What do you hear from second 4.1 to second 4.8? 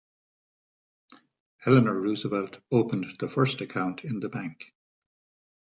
the bank.